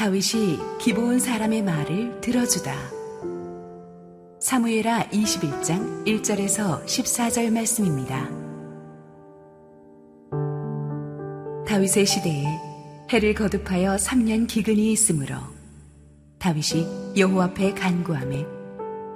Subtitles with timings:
[0.00, 2.74] 다윗이 기브온 사람의 말을 들어주다.
[4.40, 8.30] 사무엘하 21장 1절에서 14절 말씀입니다.
[11.66, 12.46] 다윗의 시대에
[13.12, 15.36] 해를 거듭하여 3년 기근이 있으므로
[16.38, 18.46] 다윗이 여호와 앞에 간구함에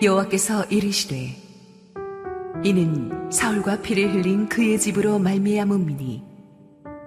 [0.03, 1.35] 여호와께서 이르시되
[2.62, 6.23] 이는 사울과 피를 흘린 그의 집으로 말미암음이니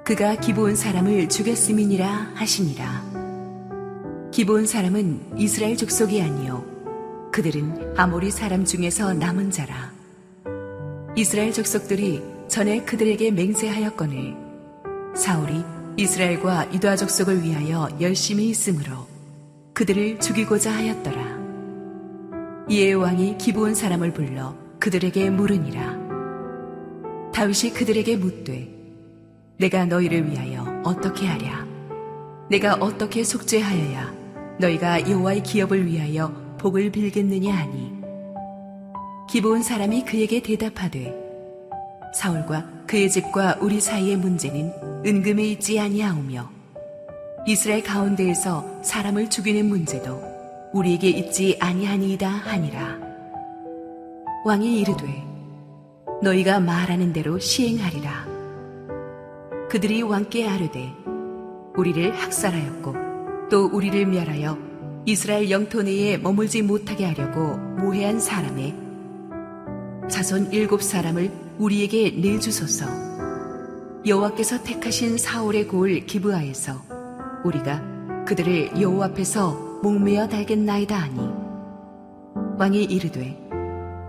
[0.03, 3.16] 그가 기브온 사람을 죽였음이니라 하시니라.
[4.37, 6.63] 기브온 사람은 이스라엘 족속이 아니요
[7.31, 9.91] 그들은 아모리 사람 중에서 남은 자라.
[11.15, 14.35] 이스라엘 족속들이 전에 그들에게 맹세하였거늘
[15.15, 15.63] 사울이
[15.97, 19.07] 이스라엘과 유다 족속을 위하여 열심히 있으므로
[19.73, 22.67] 그들을 죽이고자 하였더라.
[22.69, 25.97] 이에 왕이 기브온 사람을 불러 그들에게 물으니라.
[27.33, 28.71] 다윗이 그들에게 묻되
[29.57, 31.65] 내가 너희를 위하여 어떻게 하랴?
[32.51, 34.16] 내가 어떻게 속죄하여야
[34.59, 37.97] 너희가 여호와의 기업을 위하여 복을 빌겠느냐 하니.
[39.29, 41.13] 기브온 사람이 그에게 대답하되
[42.15, 46.49] 사울과 그의 집과 우리 사이의 문제는 은금에 있지 아니하오며
[47.45, 50.21] 이스라엘 가운데에서 사람을 죽이는 문제도
[50.73, 52.97] 우리에게 있지 아니하니이다 하니라.
[54.45, 55.23] 왕이 이르되
[56.23, 58.25] 너희가 말하는 대로 시행하리라.
[59.69, 60.93] 그들이 왕께 아르되
[61.75, 63.06] 우리를 학살하였고
[63.49, 64.57] 또 우리를 멸하여
[65.05, 68.75] 이스라엘 영토 내에 머물지 못하게 하려고 모해한 사람의
[70.09, 72.85] 자손 일곱 사람을 우리에게 내주소서.
[74.05, 76.81] 여호와께서 택하신 사울의 고을 기브아에서
[77.43, 81.19] 우리가 그들을 여호와 앞에서 목매어 달겠나이다 하니
[82.57, 83.37] 왕이 이르되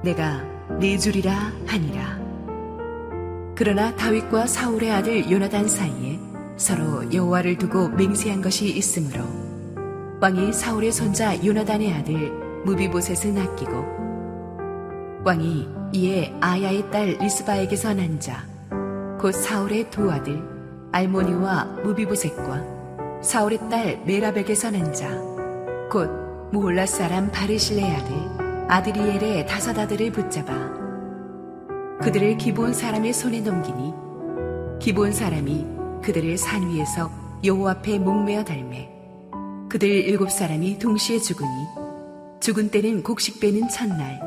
[0.02, 0.42] 내가
[0.80, 2.18] 내 주리라 하니라.
[3.54, 6.27] 그러나 다윗과 사울의 아들 요나단 사이에
[6.58, 9.22] 서로 여호와를 두고 맹세한 것이 있으므로
[10.20, 12.32] 왕이 사울의 손자 요나단의 아들
[12.64, 18.44] 무비보셋을 낚이고 왕이 이에 아야의 딸 리스바에게서 난 자
[19.20, 20.40] 곧 사울의 두 아들
[20.92, 25.08] 알모니와 무비보셋과 사울의 딸 메라백에서 난 자
[25.90, 26.10] 곧
[26.52, 28.14] 무홀라 사람 바르실레 아들
[28.68, 30.52] 아드리엘의 다섯 아들을 붙잡아
[32.02, 33.92] 그들을 기본 사람의 손에 넘기니
[34.78, 37.10] 기본 사람이 그들을 산 위에서
[37.44, 38.88] 여호와 앞에 목매어 달매.
[39.68, 41.50] 그들 일곱 사람이 동시에 죽으니
[42.40, 44.20] 죽은 때는 곡식 배는 첫날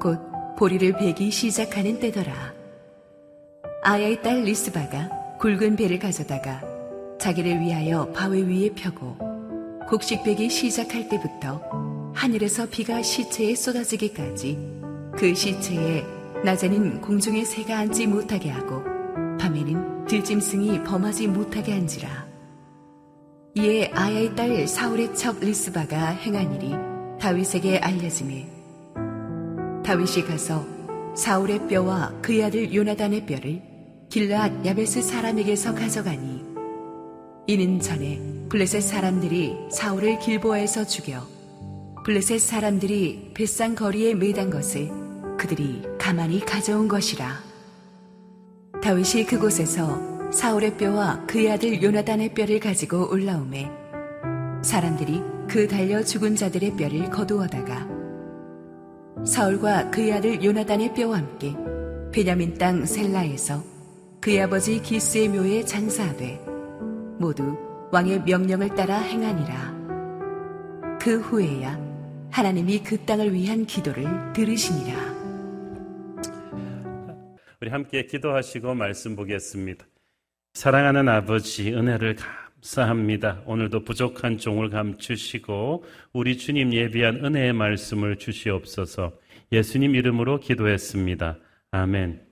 [0.00, 0.18] 곧
[0.58, 2.52] 보리를 베기 시작하는 때더라.
[3.82, 6.62] 아야의 딸 리스바가 굵은 배를 가져다가
[7.18, 9.16] 자기를 위하여 바위 위에 펴고
[9.88, 11.60] 곡식 베기 시작할 때부터
[12.14, 14.58] 하늘에서 비가 시체에 쏟아지기까지
[15.16, 16.04] 그 시체에
[16.44, 18.82] 낮에는 공중에 새가 앉지 못하게 하고
[19.38, 22.26] 밤에는 들짐승이 범하지 못하게 한지라.
[23.54, 26.74] 이에 아야의 딸 사울의 첩 리스바가 행한 일이
[27.18, 28.46] 다윗에게 알려지매
[29.82, 30.66] 다윗이 가서
[31.16, 33.62] 사울의 뼈와 그의 아들 요나단의 뼈를
[34.10, 36.44] 길라앗 야베스 사람에게서 가져가니
[37.46, 38.20] 이는 전에
[38.50, 41.26] 블레셋 사람들이 사울을 길보아에서 죽여
[42.04, 44.90] 블레셋 사람들이 뱃산 거리에 매단 것을
[45.38, 47.51] 그들이 가만히 가져온 것이라.
[48.82, 53.70] 다윗이 그곳에서 사울의 뼈와 그의 아들 요나단의 뼈를 가지고 올라오매
[54.62, 57.86] 사람들이 그 달려 죽은 자들의 뼈를 거두어다가
[59.24, 61.54] 사울과 그의 아들 요나단의 뼈와 함께
[62.10, 63.62] 베냐민 땅 셀라에서
[64.20, 66.40] 그의 아버지 기스의 묘에 장사하되
[67.18, 67.56] 모두
[67.92, 70.98] 왕의 명령을 따라 행하니라.
[71.00, 71.78] 그 후에야
[72.30, 75.11] 하나님이 그 땅을 위한 기도를 들으시니라.
[77.62, 79.86] 우리 함께 기도하시고 말씀 보겠습니다.
[80.54, 83.44] 사랑하는 아버지, 은혜를 감사합니다.
[83.46, 89.12] 오늘도 부족한 종을 감추시고 우리 주님 예비한 은혜의 말씀을 주시옵소서
[89.52, 91.38] 예수님 이름으로 기도했습니다.
[91.70, 92.26] 아멘.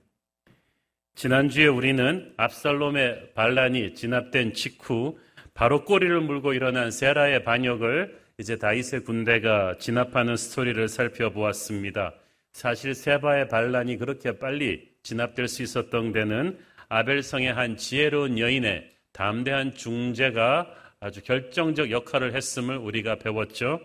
[1.15, 5.17] 지난주에 우리는 압살롬의 반란이 진압된 직후
[5.53, 12.15] 바로 꼬리를 물고 일어난 세라의 반역을 이제 다윗의 군대가 진압하는 스토리를 살펴보았습니다.
[12.51, 16.59] 사실 세바의 반란이 그렇게 빨리 진압될 수 있었던 데는
[16.89, 23.79] 아벨성의 한 지혜로운 여인의 담대한 중재가 아주 결정적 역할을 했음을 우리가 배웠죠.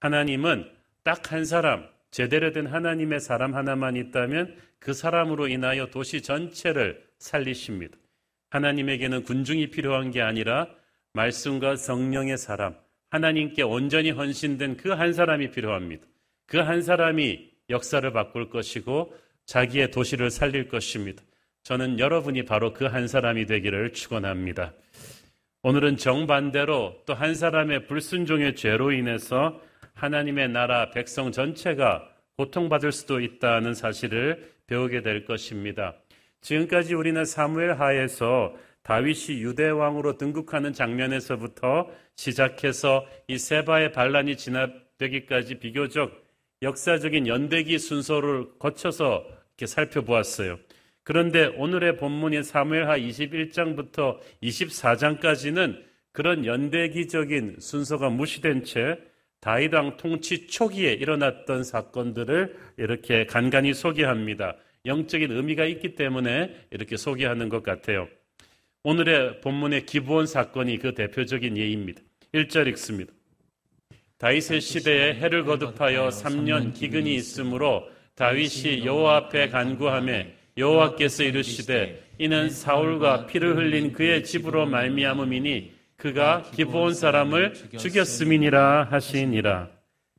[0.00, 0.70] 하나님은
[1.02, 7.96] 딱 한 사람, 제대로 된 하나님의 사람 하나만 있다면 그 사람으로 인하여 도시 전체를 살리십니다.
[8.50, 10.68] 하나님에게는 군중이 필요한 게 아니라
[11.12, 12.74] 말씀과 성령의 사람,
[13.10, 16.04] 하나님께 온전히 헌신된 그 한 사람이 필요합니다.
[16.46, 19.14] 그 한 사람이 역사를 바꿀 것이고
[19.46, 21.22] 자기의 도시를 살릴 것입니다.
[21.62, 24.72] 저는 여러분이 바로 그 한 사람이 되기를 축원합니다.
[25.62, 29.60] 오늘은 정반대로 또 한 사람의 불순종의 죄로 인해서
[29.94, 32.08] 하나님의 나라 백성 전체가
[32.38, 35.94] 고통받을 수도 있다는 사실을 배우게 될 것입니다.
[36.40, 46.10] 지금까지 우리는 사무엘 하에서 다윗이 유대 왕으로 등극하는 장면에서부터 시작해서 이 세바의 반란이 진압되기까지 비교적
[46.62, 49.24] 역사적인 연대기 순서를 거쳐서
[49.60, 50.58] 이렇게 살펴보았어요.
[51.02, 62.56] 그런데 오늘의 본문인 사무엘하 21장부터 24장까지는 그런 연대기적인 순서가 무시된 채왕 통치 초기에 일어났던 사건들을
[62.76, 64.56] 이렇게 간간히 소개합니다.
[64.86, 68.08] 영적인 의미가 있기 때문에 이렇게 소개하는 것 같아요.
[68.82, 72.02] 오늘의 본문의 기부원 사건이 그 대표적인 예입니다.
[72.32, 73.12] 1절 읽습니다.
[74.20, 83.24] 다윗의 시대에 해를 거듭하여 3년 기근이 있으므로 다윗이 여호와 앞에 간구함에 여호와께서 이르시되 이는 사울과
[83.24, 89.70] 피를 흘린 그의 집으로 말미암음이니 그가 기브온 사람을 죽였음이니라 하시니라.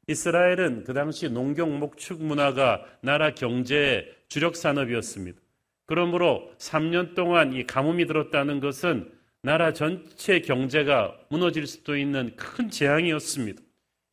[0.07, 5.39] 이스라엘은 그 당시 농경 목축 문화가 나라 경제의 주력 산업이었습니다.
[5.85, 9.11] 그러므로 3년 동안 이 가뭄이 들었다는 것은
[9.43, 13.61] 나라 전체 경제가 무너질 수도 있는 큰 재앙이었습니다.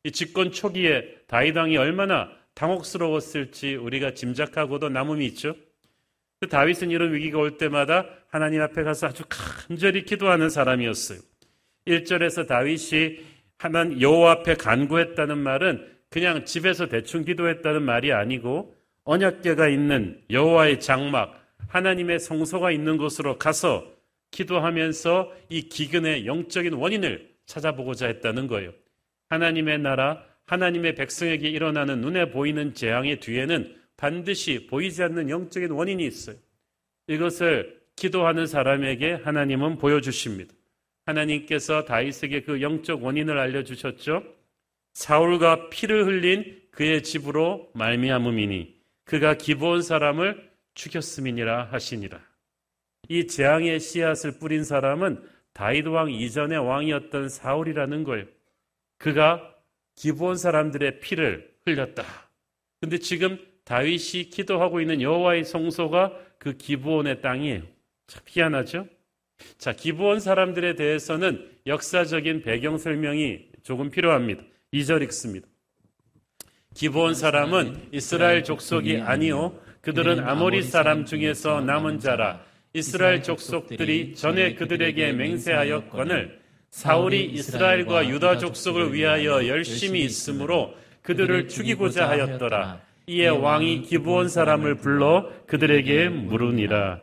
[0.04, 5.54] 이 집권 초기에 다윗 왕이 얼마나 당혹스러웠을지 우리가 짐작하고도 남음이 있죠.
[6.40, 11.18] 그 다윗은 이런 위기가 올 때마다 하나님 앞에 가서 아주 간절히 기도하는 사람이었어요.
[11.86, 13.20] 1절에서 다윗이
[13.58, 18.74] 하나님 여호와 앞에 간구했다는 말은 그냥 집에서 대충 기도했다는 말이 아니고
[19.04, 23.90] 언약궤가 있는 여호와의 장막 하나님의 성소가 있는 곳으로 가서
[24.30, 28.72] 기도하면서 이 기근의 영적인 원인을 찾아보고자 했다는 거예요.
[29.28, 36.36] 하나님의 나라, 하나님의 백성에게 일어나는 눈에 보이는 재앙의 뒤에는 반드시 보이지 않는 영적인 원인이 있어요.
[37.08, 40.54] 이것을 기도하는 사람에게 하나님은 보여주십니다.
[41.04, 44.22] 하나님께서 다윗에게 그 영적 원인을 알려주셨죠.
[44.92, 48.74] 사울과 피를 흘린 그의 집으로 말미암음이니
[49.04, 52.20] 그가 기부온 사람을 죽였음이니라 하시니라.
[53.08, 55.22] 이 재앙의 씨앗을 뿌린 사람은
[55.52, 58.26] 다윗 왕 이전의 왕이었던 사울이라는 거예요.
[58.98, 59.54] 그가
[59.94, 62.04] 기부온 사람들의 피를 흘렸다.
[62.80, 67.62] 근데 지금 다윗이 기도하고 있는 여호와의 성소가 그 기부온의 땅이에요.
[68.06, 68.86] 참 희한하죠?
[69.58, 74.42] 자, 기부온 사람들에 대해서는 역사적인 배경 설명이 조금 필요합니다.
[74.72, 75.46] 2절 읽습니다.
[76.74, 85.12] 기부온 사람은 이스라엘 족속이 아니요 그들은 아모리 사람 중에서 남은 자라 이스라엘 족속들이 전에 그들에게
[85.12, 86.40] 맹세하였거늘
[86.70, 92.80] 사울이 이스라엘과 유다 족속을 위하여 열심히 있으므로 그들을 죽이고자 하였더라.
[93.06, 97.00] 이에 왕이 기부온 사람을 불러 그들에게 물으니라.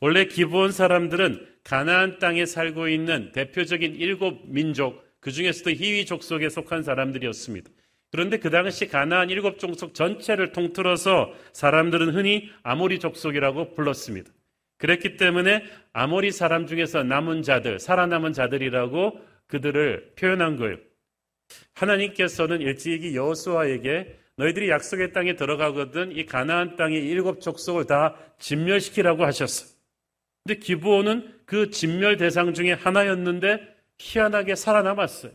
[0.00, 6.48] 원래 기부온 사람들은 가나안 땅에 살고 있는 대표적인 일곱 민족, 그 중에서도 희위 족 속에
[6.48, 7.70] 속한 사람들이었습니다.
[8.12, 14.30] 그런데 그 당시 가나안 일곱 종속 전체를 통틀어서 사람들은 흔히 아모리 족속이라고 불렀습니다.
[14.78, 20.76] 그랬기 때문에 아모리 사람 중에서 남은 자들, 살아남은 자들이라고 그들을 표현한 거예요.
[21.74, 29.70] 하나님께서는 일찍이 여호수아에게 너희들이 약속의 땅에 들어가거든 이 가나안 땅의 일곱 족속을 다 진멸시키라고 하셨어요.
[30.44, 35.32] 근데 기부온은 그 진멸 대상 중에 하나였는데 희한하게 살아남았어요.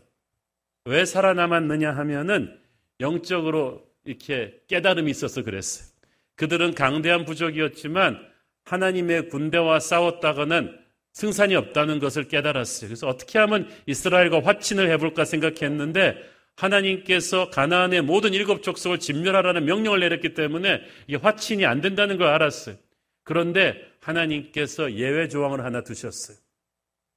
[0.84, 2.58] 왜 살아남았느냐 하면은
[3.00, 5.88] 영적으로 이렇게 깨달음이 있어서 그랬어요.
[6.36, 8.31] 그들은 강대한 부족이었지만
[8.64, 10.78] 하나님의 군대와 싸웠다가는
[11.12, 12.88] 승산이 없다는 것을 깨달았어요.
[12.88, 16.16] 그래서 어떻게 하면 이스라엘과 화친을 해볼까 생각했는데
[16.56, 22.76] 하나님께서 가나안의 모든 일곱 족속을 진멸하라는 명령을 내렸기 때문에 이게 화친이 안 된다는 걸 알았어요.
[23.24, 26.36] 그런데 하나님께서 예외 조항을 하나 두셨어요.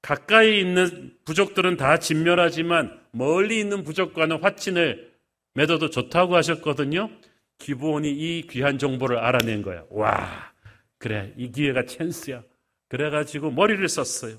[0.01, 5.11] 가까이 있는 부족들은 다 진멸하지만 멀리 있는 부족과는 화친을
[5.55, 7.09] 맺어도 좋다고 하셨거든요.
[7.57, 9.83] 기부원이 이 귀한 정보를 알아낸 거야.
[9.89, 10.51] 와,
[11.05, 12.41] 그래, 이 기회가 찬스야.
[12.89, 14.37] 그래가지고 머리를 썼어요.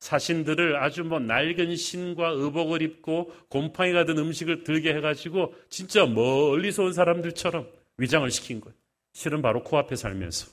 [0.00, 6.82] 사신들을 아주 뭐 낡은 신과 의복을 입고 곰팡이 가 든 음식을 들게 해가지고 진짜 멀리서
[6.82, 7.68] 온 사람들처럼
[7.98, 8.74] 위장을 시킨 거예요.
[9.12, 10.48] 실은 바로 코앞에 살면서.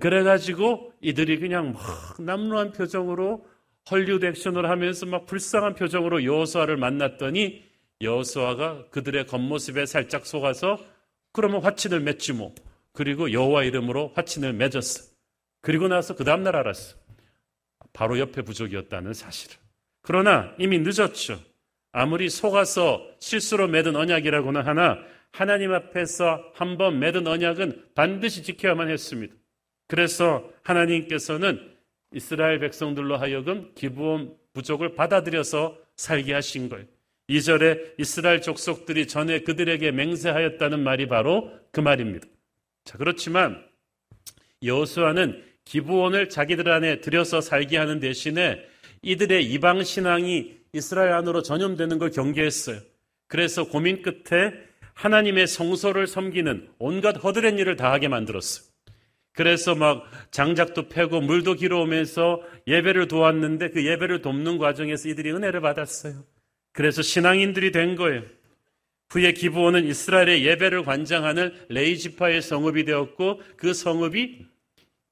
[0.00, 3.44] 그래가지고 이들이 그냥 막 남루한 표정으로
[3.90, 7.64] 헐리우드 액션을 하면서 막 불쌍한 표정으로 여호수아를 만났더니
[8.00, 10.78] 여호수아가 그들의 겉모습에 살짝 속아서
[11.34, 12.54] 그러면 화친을 맺지 뭐.
[12.92, 15.10] 그리고 여호와 이름으로 화친을 맺었어.
[15.62, 16.96] 그리고 나서 그 다음날 알았어.
[17.92, 19.56] 바로 옆에 부족이었다는 사실을.
[20.02, 21.38] 그러나 이미 늦었죠.
[21.92, 24.98] 아무리 속아서 실수로 맺은 언약이라고는 하나
[25.32, 29.34] 하나님 앞에서 한 번 맺은 언약은 반드시 지켜야만 했습니다.
[29.88, 31.76] 그래서 하나님께서는
[32.12, 36.86] 이스라엘 백성들로 하여금 기부원 부족을 받아들여서 살게 하신 거예요.
[37.28, 42.26] 2절에 이스라엘 족속들이 전에 그들에게 맹세하였다는 말이 바로 그 말입니다.
[42.90, 43.64] 자, 그렇지만
[44.64, 48.64] 여호수아는 기부원을 자기들 안에 들여서 살게 하는 대신에
[49.02, 52.80] 이들의 이방 신앙이 이스라엘 안으로 전염되는 걸 경계했어요.
[53.28, 54.52] 그래서 고민 끝에
[54.94, 58.68] 하나님의 성소를 섬기는 온갖 허드렛 일을 다 하게 만들었어요.
[59.34, 66.24] 그래서 막 장작도 패고 물도 길어오면서 예배를 도왔는데 그 예배를 돕는 과정에서 이들이 은혜를 받았어요.
[66.72, 68.24] 그래서 신앙인들이 된 거예요.
[69.10, 74.46] 후에 기부원은 이스라엘의 예배를 관장하는 레이 지파의 성읍이 되었고 그 성읍이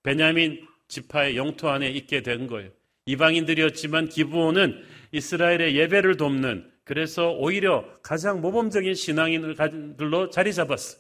[0.03, 2.71] 베냐민 지파의 영토 안에 있게 된 거예요.
[3.07, 10.99] 이방인들이었지만 기부원은 이스라엘의 예배를 돕는 그래서 오히려 가장 모범적인 신앙인들로 자리 잡았어.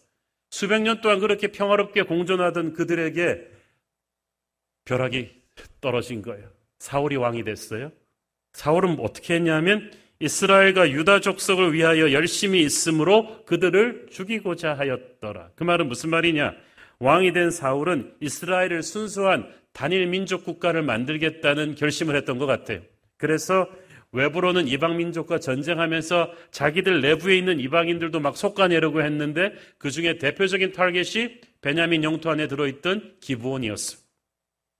[0.50, 3.46] 수백 년 동안 그렇게 평화롭게 공존하던 그들에게
[4.84, 5.30] 벼락이
[5.80, 6.50] 떨어진 거예요.
[6.78, 7.92] 사울이 왕이 됐어요.
[8.52, 9.90] 사울은 어떻게 했냐면
[10.20, 15.50] 이스라엘과 유다 족속을 위하여 열심히 있으므로 그들을 죽이고자 하였더라.
[15.54, 16.54] 그 말은 무슨 말이냐?
[16.98, 22.80] 왕이 된 사울은 이스라엘을 순수한 단일 민족 국가를 만들겠다는 결심을 했던 것 같아요.
[23.16, 23.68] 그래서
[24.10, 31.40] 외부로는 이방 민족과 전쟁하면서 자기들 내부에 있는 이방인들도 막 솎아내려고 했는데 그 중에 대표적인 타겟이
[31.60, 33.98] 베냐민 영토 안에 들어있던 기부원이었어.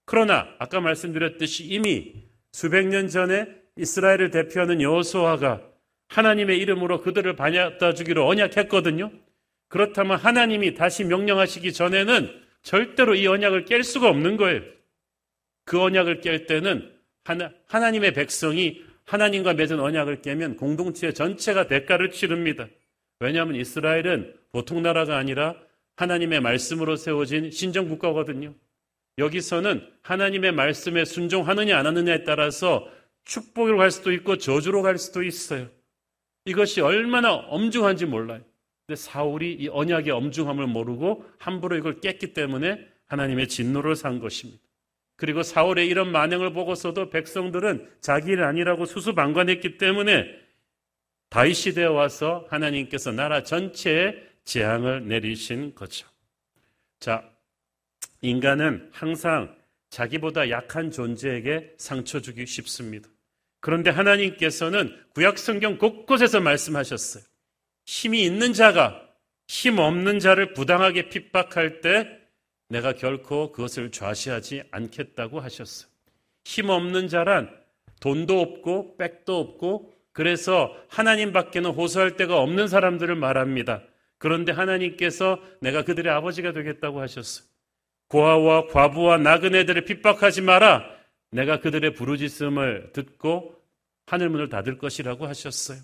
[0.07, 3.47] 그러나 아까 말씀드렸듯이 이미 수백 년 전에
[3.79, 5.63] 이스라엘을 대표하는 여호수아가
[6.09, 9.11] 하나님의 이름으로 그들을 반야다 주기로 언약했거든요.
[9.69, 12.31] 그렇다면 하나님이 다시 명령하시기 전에는
[12.63, 14.63] 절대로 이 언약을 깰 수가 없는 거예요.
[15.65, 16.93] 그 언약을 깰 때는
[17.25, 22.69] 하나, 하나님의 백성이 하나님과 맺은 언약을 깨면 공동체 전체가 대가를 치릅니다.
[23.21, 25.57] 왜냐하면 이스라엘은 보통 나라가 아니라
[25.97, 28.55] 하나님의 말씀으로 세워진 신정 국가거든요.
[29.19, 32.89] 여기서는 하나님의 말씀에 순종하느냐 안 하느냐에 따라서
[33.29, 35.69] 축복으로 갈 수도 있고 저주로 갈 수도 있어요.
[36.47, 38.41] 이것이 얼마나 엄중한지 몰라요.
[38.87, 44.63] 근데 사울이 이 언약의 엄중함을 모르고 함부로 이걸 깼기 때문에 하나님의 진노를 산 것입니다.
[45.17, 50.25] 그리고 사울의 이런 만행을 보고서도 백성들은 자기 일 아니라고 수수방관했기 때문에
[51.29, 56.09] 다윗 시대에 와서 하나님께서 나라 전체에 재앙을 내리신 거죠.
[56.99, 57.29] 자,
[58.23, 59.55] 인간은 항상
[59.91, 63.11] 자기보다 약한 존재에게 상처 주기 쉽습니다.
[63.61, 67.25] 그런데 하나님께서는 구약 성경 곳곳에서 말씀하셨어요.
[67.87, 69.03] 힘이 있는 자가
[69.49, 72.07] 힘 없는 자를 부당하게 핍박할 때
[72.69, 75.91] 내가 결코 그것을 좌시하지 않겠다고 하셨어요.
[76.45, 77.51] 힘 없는 자란
[78.01, 83.83] 돈도 없고 백도 없고 그래서 하나님 밖에는 호소할 데가 없는 사람들을 말합니다.
[84.19, 87.47] 그런데 하나님께서 내가 그들의 아버지가 되겠다고 하셨어요.
[88.09, 90.98] 고아와 과부와 나그네들을 핍박하지 마라.
[91.31, 93.55] 내가 그들의 부르짖음을 듣고
[94.07, 95.79] 하늘 문을 닫을 것이라고 하셨어요.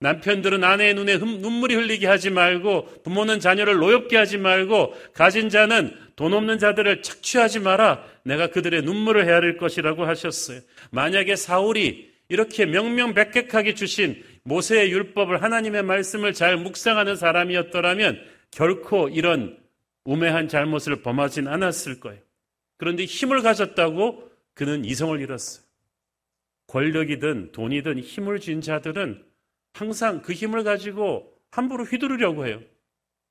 [0.00, 6.32] 남편들은 아내의 눈에 눈물이 흘리게 하지 말고 부모는 자녀를 노엽게 하지 말고 가진 자는 돈
[6.32, 8.04] 없는 자들을 착취하지 마라.
[8.24, 10.60] 내가 그들의 눈물을 헤아릴 것이라고 하셨어요.
[10.90, 19.58] 만약에 사울이 이렇게 명명백백하게 주신 모세의 율법을 하나님의 말씀을 잘 묵상하는 사람이었더라면 결코 이런
[20.04, 22.20] 우매한 잘못을 범하진 않았을 거예요.
[22.76, 25.64] 그런데 힘을 가졌다고 그는 이성을 잃었어요.
[26.66, 29.24] 권력이든 돈이든 힘을 쥔 자들은
[29.72, 32.60] 항상 그 힘을 가지고 함부로 휘두르려고 해요.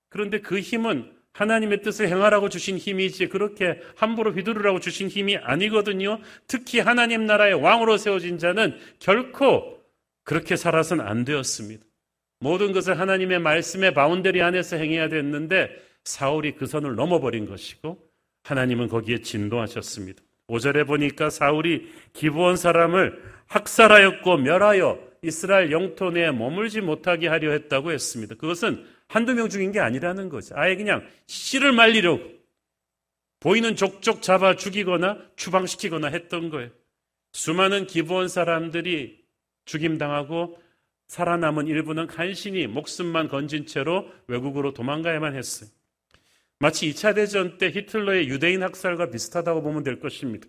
[0.07, 6.21] 그런데 그 힘은 하나님의 뜻을 행하라고 주신 힘이지 그렇게 함부로 휘두르라고 주신 힘이 아니거든요.
[6.47, 9.83] 특히 하나님 나라의 왕으로 세워진 자는 결코
[10.23, 11.85] 그렇게 살아서는 안 되었습니다.
[12.39, 15.71] 모든 것을 하나님의 말씀의 boundary 안에서 행해야 됐는데
[16.05, 18.01] 사울이 그 선을 넘어버린 것이고
[18.43, 20.23] 하나님은 거기에 진노하셨습니다.
[20.47, 28.35] 5절에 보니까 사울이 기브온 사람을 학살하였고 멸하여 이스라엘 영토 내에 머물지 못하게 하려 했다고 했습니다.
[28.35, 30.55] 그것은 한두 명 죽인 게 아니라는 거죠.
[30.57, 32.23] 아예 그냥 씨를 말리려고
[33.39, 36.69] 보이는 족족 잡아 죽이거나 추방시키거나 했던 거예요.
[37.33, 39.23] 수많은 기부원 사람들이
[39.65, 40.59] 죽임당하고
[41.07, 45.69] 살아남은 일부는 간신히 목숨만 건진 채로 외국으로 도망가야만 했어요.
[46.59, 50.47] 마치 2차 대전 때 히틀러의 유대인 학살과 비슷하다고 보면 될 것입니다.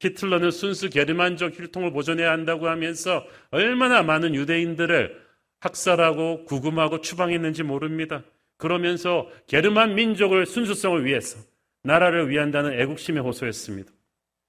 [0.00, 5.28] 히틀러는 순수 게르만족 혈통을 보존해야 한다고 하면서 얼마나 많은 유대인들을
[5.60, 8.22] 학살하고 구금하고 추방했는지 모릅니다.
[8.56, 11.38] 그러면서 게르만 민족을 순수성을 위해서
[11.82, 13.92] 나라를 위한다는 애국심에 호소했습니다.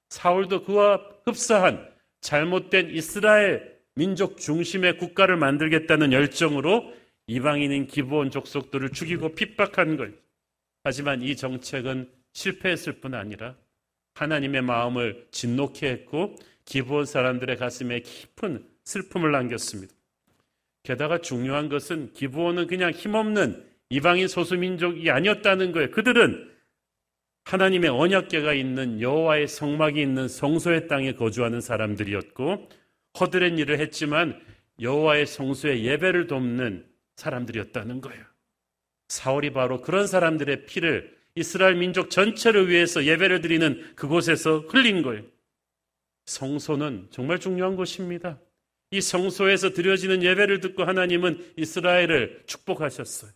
[0.10, 1.88] 사울도 그와 흡사한
[2.22, 6.94] 잘못된 이스라엘 민족 중심의 국가를 만들겠다는 열정으로
[7.28, 10.14] 이방인인 기부원 족속들을 죽이고 핍박한 거예요.
[10.84, 13.56] 하지만 이 정책은 실패했을 뿐 아니라
[14.16, 19.94] 하나님의 마음을 진노케 했고 기브온 사람들의 가슴에 깊은 슬픔을 남겼습니다.
[20.84, 25.92] 게다가 중요한 것은 기브온은 그냥 힘없는 이방인 소수민족이 아니었다는 거예요.
[25.92, 26.50] 그들은
[27.46, 32.70] 하나님의 언약계가 있는 여호와의 성막이 있는 성소의 땅에 거주하는 사람들이었고
[33.20, 34.40] 허드렛 일을 했지만
[34.80, 38.29] 여호와의 성소의 예배를 돕는 사람들이었다는 거예요.
[39.10, 45.24] 사울이 바로 그런 사람들의 피를 이스라엘 민족 전체를 위해서 예배를 드리는 그곳에서 흘린 거예요.
[46.26, 48.40] 성소는 정말 중요한 곳입니다.
[48.92, 53.32] 이 성소에서 드려지는 예배를 듣고 하나님은 이스라엘을 축복하셨어요.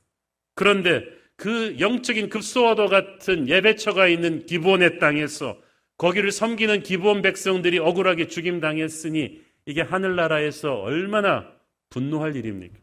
[0.55, 1.03] 그런데
[1.35, 5.59] 그 영적인 급소와도 같은 예배처가 있는 기본의 땅에서
[5.97, 11.51] 거기를 섬기는 기본 백성들이 억울하게 죽임당했으니 이게 하늘나라에서 얼마나
[11.89, 12.77] 분노할 일입니까?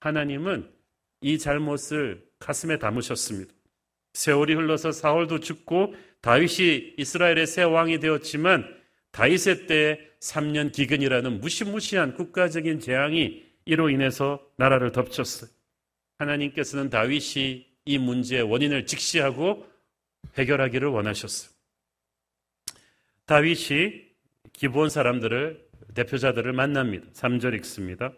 [0.00, 0.70] 하나님은
[1.20, 3.52] 이 잘못을 가슴에 담으셨습니다.
[4.12, 8.66] 세월이 흘러서 사울도 죽고 다윗이 이스라엘의 새 왕이 되었지만
[9.12, 15.50] 다윗의 때에 3년 기근이라는 무시무시한 국가적인 재앙이 이로 인해서 나라를 덮쳤어요.
[16.18, 19.66] 하나님께서는 다윗이 이 문제의 원인을 직시하고
[20.38, 21.50] 해결하기를 원하셨어요.
[23.26, 24.06] 다윗이
[24.52, 27.06] 기본 사람들을 대표자들을 만납니다.
[27.12, 28.12] 3절 읽습니다.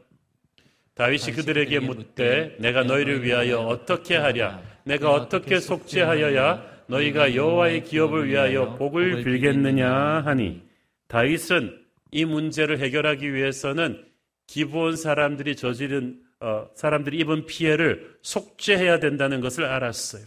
[0.99, 8.75] 다윗이 그들에게 묻되 내가 너희를 위하여 어떻게 하랴 내가 어떻게 속죄하여야 너희가 여호와의 기업을 위하여
[8.75, 9.89] 복을 빌겠느냐
[10.25, 10.61] 하니
[11.07, 11.79] 다윗은
[12.11, 14.05] 이 문제를 해결하기 위해서는
[14.49, 20.25] 기본 사람들이 저지른 어, 사람들이 입은 피해를 속죄해야 된다는 것을 알았어요.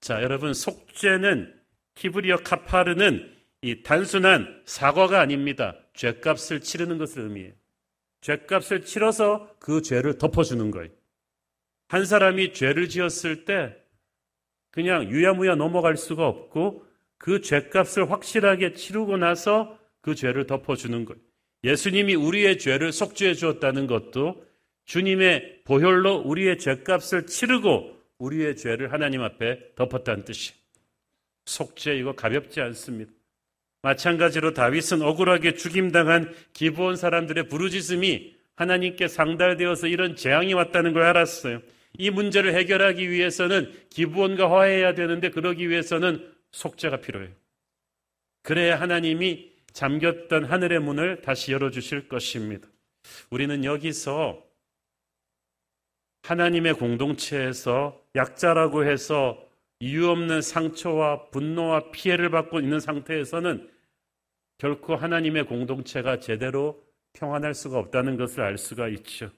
[0.00, 1.52] 자, 여러분 속죄는
[1.94, 3.28] 키브리어 카파르는
[3.62, 5.76] 이 단순한 사과가 아닙니다.
[5.94, 7.52] 죄값을 치르는 것을 의미해요.
[8.20, 10.90] 죄값을 치러서 그 죄를 덮어주는 거예요.
[11.88, 13.76] 한 사람이 죄를 지었을 때
[14.70, 21.20] 그냥 유야무야 넘어갈 수가 없고 그 죄값을 확실하게 치르고 나서 그 죄를 덮어주는 거예요.
[21.64, 24.44] 예수님이 우리의 죄를 속죄해 주었다는 것도
[24.84, 30.56] 주님의 보혈로 우리의 죄값을 치르고 우리의 죄를 하나님 앞에 덮었다는 뜻이에요.
[31.46, 33.12] 속죄 이거 가볍지 않습니다.
[33.82, 41.62] 마찬가지로 다윗은 억울하게 죽임당한 기부온 사람들의 부르짖음이 하나님께 상달되어서 이런 재앙이 왔다는 걸 알았어요.
[41.96, 47.30] 이 문제를 해결하기 위해서는 기부원과 화해해야 되는데 그러기 위해서는 속죄가 필요해요.
[48.42, 52.66] 그래야 하나님이 잠겼던 하늘의 문을 다시 열어주실 것입니다.
[53.30, 54.44] 우리는 여기서
[56.22, 59.47] 하나님의 공동체에서 약자라고 해서
[59.80, 63.70] 이유 없는 상처와 분노와 피해를 받고 있는 상태에서는
[64.58, 69.30] 결코 하나님의 공동체가 제대로 평안할 수가 없다는 것을 알 수가 있죠.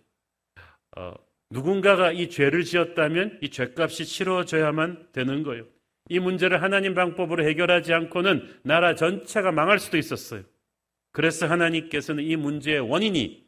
[0.97, 1.15] 어,
[1.51, 5.67] 누군가가 이 죄를 지었다면 이 죄값이 치러져야만 되는 거예요.
[6.09, 10.43] 이 문제를 하나님 방법으로 해결하지 않고는 나라 전체가 망할 수도 있었어요.
[11.13, 13.47] 그래서 하나님께서는 이 문제의 원인이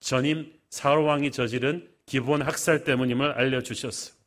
[0.00, 4.17] 전임 사울 왕이 저지른 기본 학살 때문임을 알려주셨어요.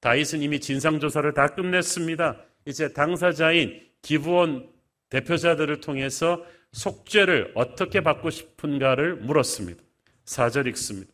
[0.00, 2.36] 다윗은 이미 진상조사를 다 끝냈습니다.
[2.66, 4.68] 이제 당사자인 기부원
[5.10, 9.82] 대표자들을 통해서 속죄를 어떻게 받고 싶은가를 물었습니다.
[10.24, 11.10] 4절 읽습니다.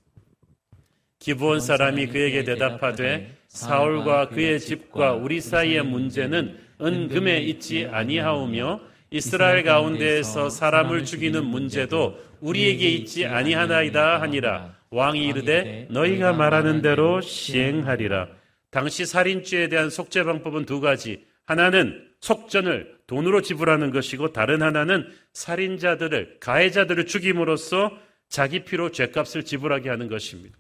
[1.19, 10.51] 기부원 사람이 그에게 대답하되 사울과 그의 집과 우리 사이의 문제는 은금에 있지 아니하오며 이스라엘 가운데에서
[10.51, 18.29] 사람을 죽이는 문제도 우리에게 있지 아니하나이다 하니라 왕이 이르되 너희가 말하는 대로 시행하리라
[18.75, 21.25] 당시 살인죄에 대한 속죄 방법은 두 가지.
[21.47, 27.97] 하나는 속전을 돈으로 지불하는 것이고 다른 하나는 살인자들을 가해자들을 죽임으로써
[28.29, 30.59] 자기 피로 죄값을 지불하게 하는 것입니다.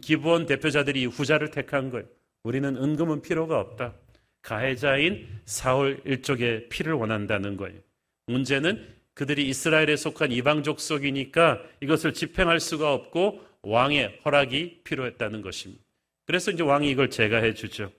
[0.00, 2.06] 기부원 대표자들이 후자를 택한 거예요.
[2.44, 3.94] 우리는 은금은 필요가 없다.
[4.42, 7.80] 가해자인 사울 일족의 피를 원한다는 거예요.
[8.28, 15.85] 문제는 그들이 이스라엘에 속한 이방 족속이니까 이것을 집행할 수가 없고 왕의 허락이 필요했다는 것입니다.
[16.26, 17.90] 그래서 이제 왕이 이걸 제가해 주죠.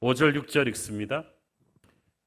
[0.00, 1.24] 5절 6절 읽습니다.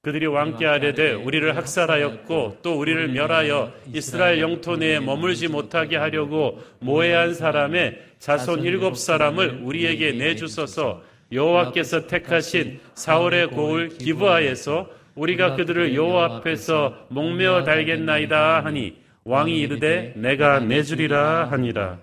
[0.01, 7.35] 그들이 왕께 아뢰되 우리를 학살하였고 또 우리를 멸하여 이스라엘 영토 내에 머물지 못하게 하려고 모해한
[7.35, 17.05] 사람의 자손 일곱 사람을 우리에게 내주소서 여호와께서 택하신 사울의 고을 기브아에서 우리가 그들을 여호와 앞에서
[17.09, 21.99] 목매어 달겠나이다 하니 왕이 이르되 내가 내주리라 하니라.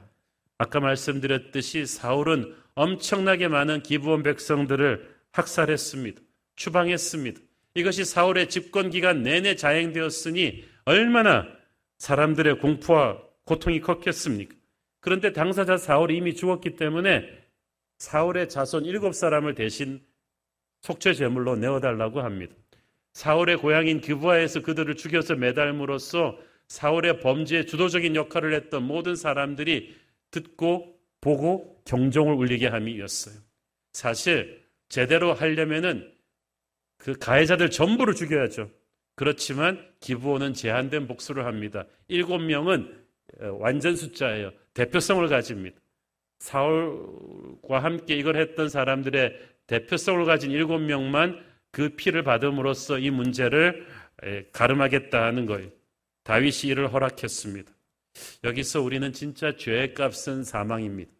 [0.58, 6.22] 아까 말씀드렸듯이 사울은 엄청나게 많은 기부원 백성들을 학살했습니다.
[6.54, 7.40] 추방했습니다.
[7.74, 11.46] 이것이 사울의 집권 기간 내내 자행되었으니 얼마나
[11.98, 14.54] 사람들의 공포와 고통이 컸겠습니까?
[15.00, 17.28] 그런데 당사자 사울이 이미 죽었기 때문에
[17.98, 20.00] 사울의 자손 일곱 사람을 대신
[20.82, 22.54] 속죄 제물로 내어달라고 합니다.
[23.12, 26.38] 사울의 고향인 기부아에서 그들을 죽여서 매달므로써
[26.68, 29.96] 사울의 범죄에 주도적인 역할을 했던 모든 사람들이
[30.30, 33.34] 듣고 보고 경종을 울리게 함이었어요.
[33.92, 36.12] 사실 제대로 하려면은
[36.98, 38.70] 그 가해자들 전부를 죽여야죠.
[39.14, 41.86] 그렇지만 기부원은 제한된 복수를 합니다.
[42.06, 43.04] 일곱 명은
[43.40, 44.52] 어, 완전 숫자예요.
[44.74, 45.78] 대표성을 가집니다.
[46.38, 49.34] 사울과 함께 이걸 했던 사람들의
[49.66, 53.86] 대표성을 가진 일곱 명만 그 피를 받음으로써 이 문제를
[54.52, 55.70] 가름하겠다는 거예요.
[56.22, 57.72] 다윗이 이를 허락했습니다.
[58.44, 61.10] 여기서 우리는 진짜 죄의 값은 사망입니다.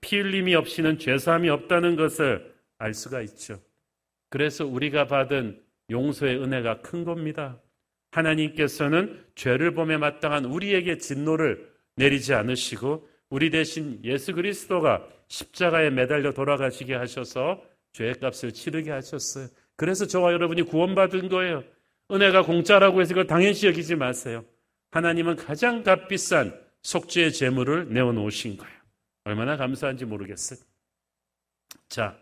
[0.00, 3.60] 피 흘림이 없이는 죄사함이 없다는 것을 알 수가 있죠.
[4.28, 7.60] 그래서 우리가 받은 용서의 은혜가 큰 겁니다.
[8.10, 16.94] 하나님께서는 죄를 범에 마땅한 우리에게 진노를 내리지 않으시고 우리 대신 예수 그리스도가 십자가에 매달려 돌아가시게
[16.94, 17.62] 하셔서
[17.92, 19.48] 죄의 값을 치르게 하셨어요.
[19.76, 21.64] 그래서 저와 여러분이 구원받은 거예요.
[22.10, 24.44] 은혜가 공짜라고 해서 이걸 당연시 여기지 마세요.
[24.92, 28.74] 하나님은 가장 값비싼 속죄의 제물을 내어놓으신 거예요.
[29.24, 30.60] 얼마나 감사한지 모르겠어요.
[31.88, 32.18] 자,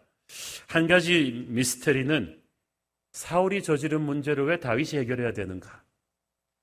[0.69, 2.41] 한 가지 미스터리는
[3.13, 5.83] 사울이 저지른 문제를 왜 다윗이 해결해야 되는가?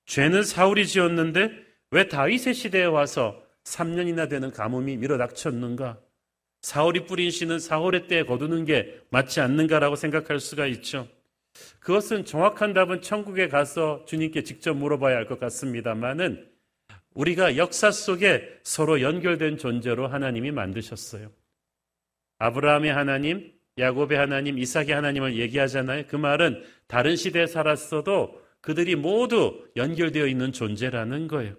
[0.06, 1.52] 죄는 사울이 지었는데
[1.92, 6.00] 왜 다윗의 시대에 와서 3년이나 되는 가뭄이 밀어닥쳤는가?
[6.62, 11.10] 사울이 뿌린 씨는 사울의 때에 거두는 게 맞지 않는가라고 생각할 수가 있죠.
[11.80, 16.48] 그것은 정확한 답은 천국에 가서 주님께 직접 물어봐야 할 것 같습니다만은
[17.14, 21.32] 우리가 역사 속에 서로 연결된 존재로 하나님이 만드셨어요.
[22.40, 26.04] 아브라함의 하나님, 야곱의 하나님, 이삭의 하나님을 얘기하잖아요.
[26.08, 31.56] 그 말은 다른 시대에 살았어도 그들이 모두 연결되어 있는 존재라는 거예요.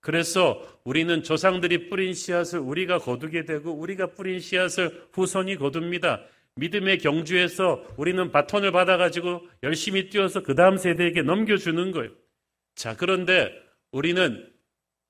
[0.00, 6.22] 그래서 우리는 조상들이 뿌린 씨앗을 우리가 거두게 되고 우리가 뿌린 씨앗을 후손이 거둡니다.
[6.56, 12.10] 믿음의 경주에서 우리는 바톤을 받아가지고 열심히 뛰어서 그 다음 세대에게 넘겨주는 거예요.
[12.74, 13.52] 자, 그런데
[13.92, 14.50] 우리는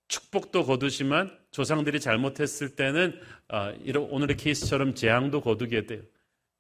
[0.09, 6.03] 축복도 거두지만 조상들이 잘못했을 때는 아, 이런 오늘의 케이스처럼 재앙도 거두게 돼요.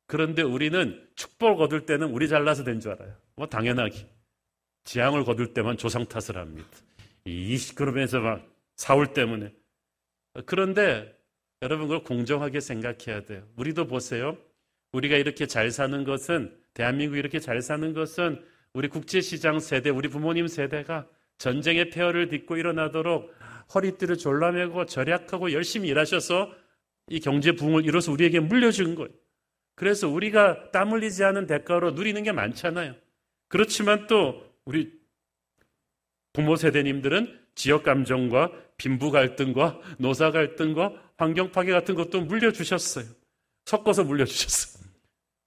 [0.06, 3.12] 그런데 우리는 축복을 거둘 때는 우리 잘나서 된 줄 알아요.
[3.34, 4.06] 뭐 당연하게.
[4.84, 6.68] 재앙을 거둘 때만 조상 탓을 합니다.
[7.24, 8.46] 이 그러면서 막
[8.76, 9.52] 사울 때문에.
[10.44, 11.12] 그런데
[11.62, 13.42] 여러분 그걸 공정하게 생각해야 돼요.
[13.56, 14.38] 우리도 보세요.
[14.96, 20.48] 우리가 이렇게 잘 사는 것은 대한민국 이렇게 잘 사는 것은 우리 국제시장 세대, 우리 부모님
[20.48, 21.06] 세대가
[21.38, 23.34] 전쟁의 폐허를 딛고 일어나도록
[23.74, 26.50] 허리띠를 졸라매고 절약하고 열심히 일하셔서
[27.08, 29.10] 이 경제 부흥을 이뤄서 우리에게 물려준 거예요.
[29.74, 32.94] 그래서 우리가 땀 흘리지 않은 대가로 누리는 게 많잖아요.
[33.48, 34.92] 그렇지만 또 우리
[36.32, 43.06] 부모 세대님들은 지역 감정과 빈부 갈등과 노사 갈등과 환경 파괴 같은 것도 물려주셨어요.
[43.66, 44.75] 섞어서 물려주셨어요.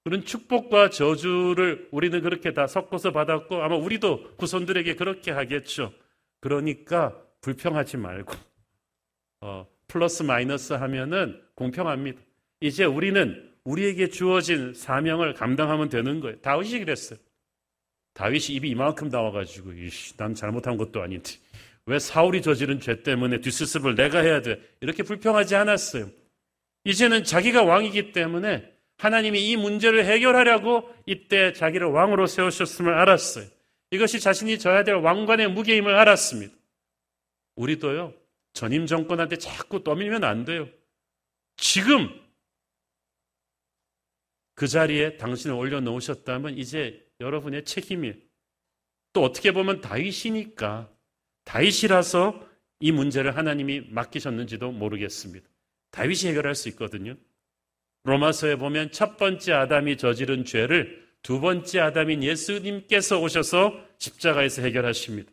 [0.04, 5.92] 그런 축복과 저주를 우리는 그렇게 다 섞어서 받았고 아마 우리도 구손들에게 그렇게 하겠죠.
[6.40, 8.34] 그러니까 불평하지 말고
[9.42, 12.20] 어, 플러스 마이너스 하면은 공평합니다.
[12.60, 16.40] 이제 우리는 우리에게 주어진 사명을 감당하면 되는 거예요.
[16.40, 17.18] 다윗이 그랬어요.
[18.14, 21.32] 다윗이 입이 이만큼 나와가지고 이씨, 난 잘못한 것도 아닌데
[21.86, 26.08] 왜 사울이 저지른 죄 때문에 뒷수습을 내가 해야 돼 이렇게 불평하지 않았어요.
[26.84, 33.46] 이제는 자기가 왕이기 때문에 하나님이 이 문제를 해결하려고 이때 자기를 왕으로 세우셨음을 알았어요.
[33.90, 36.54] 이것이 자신이 져야 될 왕관의 무게임을 알았습니다.
[37.56, 38.12] 우리도요,
[38.52, 40.68] 전임 정권한테 자꾸 떠밀면 안 돼요.
[41.56, 42.10] 지금
[44.54, 48.14] 그 자리에 당신을 올려놓으셨다면 이제 여러분의 책임이에요.
[49.14, 50.90] 또 어떻게 보면 다윗이니까
[51.44, 52.46] 다윗이라서
[52.80, 55.48] 이 문제를 하나님이 맡기셨는지도 모르겠습니다.
[55.90, 57.16] 다윗이 해결할 수 있거든요.
[58.04, 65.30] 로마서에 보면 첫 번째 아담이 저지른 죄를 두 번째 아담인 예수님께서 오셔서 십자가에서 해결하십니다.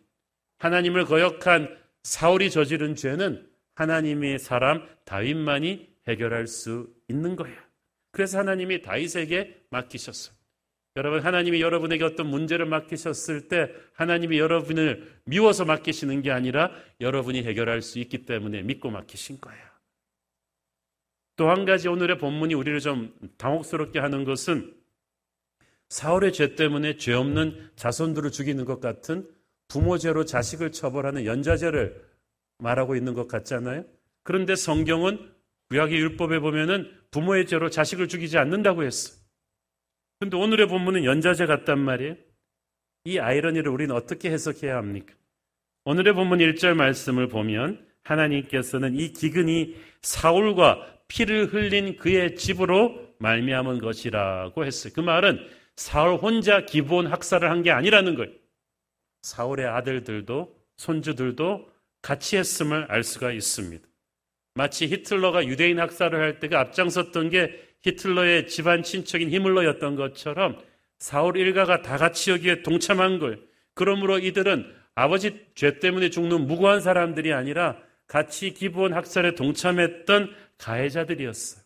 [0.60, 7.58] 하나님을 거역한 사울이 저지른 죄는 하나님의 사람 다윗만이 해결할 수 있는 거예요.
[8.12, 10.36] 그래서 하나님이 다윗에게 맡기셨어요.
[10.96, 17.84] 여러분, 하나님이 여러분에게 어떤 문제를 맡기셨을 때 하나님이 여러분을 미워서 맡기시는 게 아니라 여러분이 해결할
[17.84, 19.67] 수 있기 때문에 믿고 맡기신 거예요.
[21.38, 24.76] 또 한 가지 오늘의 본문이 우리를 좀 당혹스럽게 하는 것은
[25.90, 29.30] 사울의 죄 때문에 죄 없는 자손들을 죽이는 것 같은
[29.70, 32.04] 부모죄로 자식을 처벌하는 연자죄를
[32.58, 33.86] 말하고 있는 것 같잖아요.
[34.24, 35.32] 그런데 성경은
[35.70, 39.16] 구약의 율법에 보면은 부모의 죄로 자식을 죽이지 않는다고 했어.
[40.20, 42.16] 근데 오늘의 본문은 연자제 같단 말이에요.
[43.06, 45.14] 이 아이러니를 우리는 어떻게 해석해야 합니까?
[45.86, 54.66] 오늘의 본문 1절 말씀을 보면 하나님께서는 이 기근이 사울과 피를 흘린 그의 집으로 말미암은 것이라고
[54.66, 54.94] 했어요.
[54.96, 55.40] 그 말은
[55.76, 58.32] 사울 혼자 기본 학살을 한 게 아니라는 거예요.
[59.22, 61.70] 사울의 아들들도 손주들도
[62.02, 63.86] 같이 했음을 알 수가 있습니다.
[64.54, 70.60] 마치 히틀러가 유대인 학살을 할 때가 앞장섰던 게 히틀러의 집안 친척인 히물러였던 것처럼
[71.00, 73.40] 사울 일가가 다 같이 여기에 동참한 걸.
[73.76, 81.64] 그러므로 이들은 아버지 죄 때문에 죽는 무고한 사람들이 아니라 같이 기부원 학살에 동참했던 가해자들이었어요.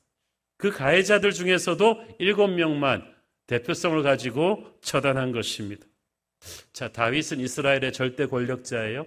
[0.58, 3.04] 그 가해자들 중에서도 일곱 명만
[3.48, 5.86] 대표성을 가지고 처단한 것입니다.
[6.74, 9.06] 자, 다윗은 이스라엘의 절대 권력자예요.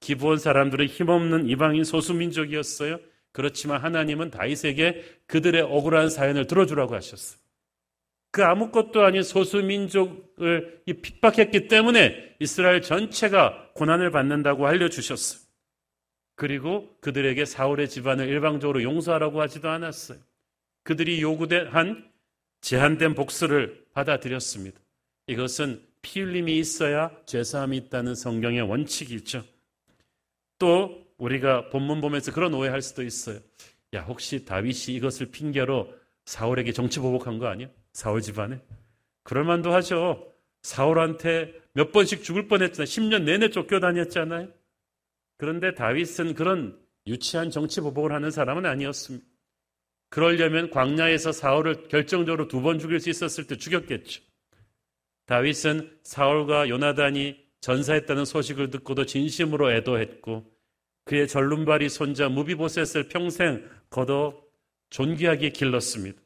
[0.00, 2.98] 기부원 사람들은 힘없는 이방인 소수민족이었어요.
[3.32, 7.40] 그렇지만 하나님은 다윗에게 그들의 억울한 사연을 들어주라고 하셨어요.
[8.30, 15.45] 그 아무것도 아닌 소수민족을 핍박했기 때문에 이스라엘 전체가 고난을 받는다고 알려주셨어요.
[16.36, 20.18] 그리고 그들에게 사울의 집안을 일방적으로 용서하라고 하지도 않았어요.
[20.84, 22.08] 그들이 요구한
[22.60, 24.78] 제한된 복수를 받아들였습니다.
[25.26, 29.42] 이것은 피 흘림이 있어야 죄사함이 있다는 성경의 원칙이죠.
[30.58, 33.40] 또 우리가 본문 보면서 그런 오해할 수도 있어요.
[33.94, 35.92] 야, 혹시 다윗이 이것을 핑계로
[36.26, 37.68] 사울에게 정치 보복한 거 아니야?
[37.92, 38.60] 사울 집안에?
[39.22, 40.32] 그럴 만도 하죠.
[40.62, 42.84] 사울한테 몇 번씩 죽을 뻔했잖아요.
[42.84, 44.48] 10년 내내 쫓겨다녔잖아요.
[45.38, 49.24] 그런데 다윗은 그런 유치한 정치 보복을 하는 사람은 아니었습니다.
[50.08, 54.22] 그러려면 광야에서 사울을 결정적으로 두 번 죽일 수 있었을 때 죽였겠죠.
[55.26, 60.44] 다윗은 사울과 요나단이 전사했다는 소식을 듣고도 진심으로 애도했고
[61.04, 64.40] 그의 전륜발이 손자 무비보셋을 평생 걷어
[64.90, 66.20] 존귀하게 길렀습니다.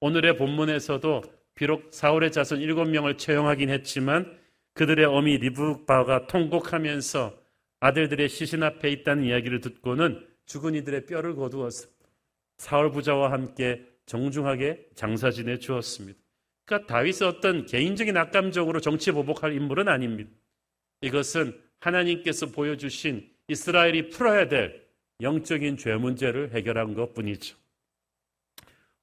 [0.00, 1.22] 오늘의 본문에서도
[1.54, 4.38] 비록 사울의 자손 일곱 명을 채용하긴 했지만
[4.74, 7.39] 그들의 어미 리브바가 통곡하면서
[7.80, 11.88] 아들들의 시신 앞에 있다는 이야기를 듣고는 죽은 이들의 뼈를 거두어서
[12.58, 16.18] 사울 부자와 함께 정중하게 장사 지내 주었습니다.
[16.64, 20.30] 그러니까 다윗은 어떤 개인적인 악감정으로 정치 보복할 인물은 아닙니다.
[21.00, 24.86] 이것은 하나님께서 보여주신 이스라엘이 풀어야 될
[25.20, 27.56] 영적인 죄 문제를 해결한 것 뿐이죠.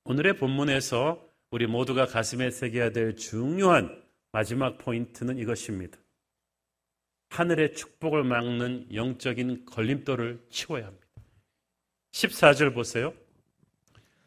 [0.04, 5.98] 오늘의 본문에서 우리 모두가 가슴에 새겨야 될 중요한 마지막 포인트는 이것입니다.
[7.30, 11.06] 하늘의 축복을 막는 영적인 걸림돌을 치워야 합니다.
[12.12, 13.14] 14절 보세요.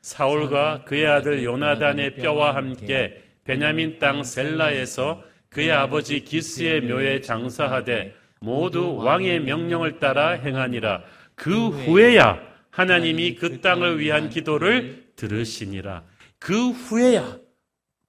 [0.03, 8.97] 사울과 그의 아들 요나단의 뼈와 함께 베냐민 땅 셀라에서 그의 아버지 기스의 묘에 장사하되 모두
[8.97, 11.03] 왕의 명령을 따라 행하니라.
[11.35, 16.05] 그 후에야 하나님이 그 땅을 위한 기도를 들으시니라.
[16.39, 17.39] 그 후에야,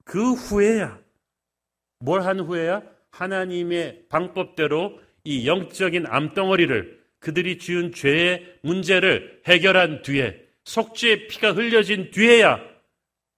[0.04, 0.98] 그 후에야.
[1.98, 2.82] 뭘 한 후에야?
[3.12, 12.60] 하나님의 방법대로 이 영적인 암덩어리를 그들이 지은 죄의 문제를 해결한 뒤에 속죄의 피가 흘려진 뒤에야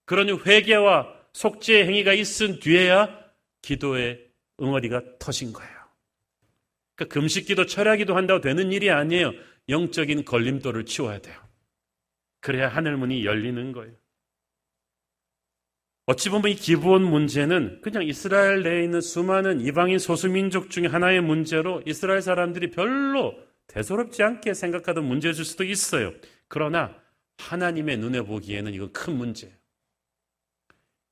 [0.06, 3.24] 그러니 회개와 속죄의 행위가 있은 뒤에야
[3.62, 4.26] 기도의
[4.60, 5.72] 응어리가 터진 거예요.
[6.94, 9.32] 그러니까 금식기도 철야기도 한다고 되는 일이 아니에요.
[9.68, 11.36] 영적인 걸림돌을 치워야 돼요.
[12.40, 13.94] 그래야 하늘문이 열리는 거예요.
[16.06, 21.82] 어찌 보면 이 기부원 문제는 그냥 이스라엘 내에 있는 수많은 이방인 소수민족 중에 하나의 문제로
[21.86, 23.34] 이스라엘 사람들이 별로
[23.68, 26.12] 대수롭지 않게 생각하던 문제일 수도 있어요.
[26.48, 26.94] 그러나
[27.38, 29.54] 하나님의 눈에 보기에는 이건 큰 문제예요.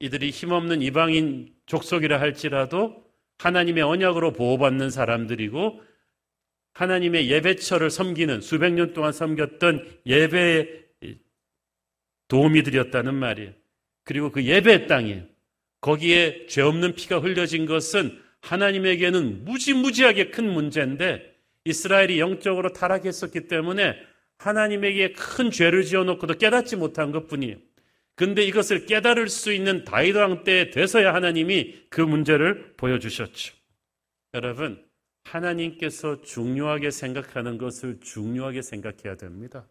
[0.00, 3.02] 이들이 힘없는 이방인 족속이라 할지라도
[3.38, 5.81] 하나님의 언약으로 보호받는 사람들이고
[6.74, 10.83] 하나님의 예배처를 섬기는 수백 년 동안 섬겼던 예배의
[12.62, 13.62] 드렸다는 말이에요.
[14.05, 15.25] 그리고 그 예배 땅이에요.
[15.81, 21.33] 거기에 죄 없는 피가 흘려진 것은 하나님에게는 무지무지하게 큰 문제인데
[21.65, 23.97] 이스라엘이 영적으로 타락했었기 때문에
[24.38, 27.57] 하나님에게 큰 죄를 지어놓고도 깨닫지 못한 것 뿐이에요.
[28.15, 33.55] 근데 이것을 깨달을 수 있는 다윗 왕 때에 돼서야 하나님이 그 문제를 보여주셨죠.
[34.35, 34.85] 여러분,
[35.25, 39.67] 하나님께서 중요하게 생각하는 것을 중요하게 생각해야 됩니다.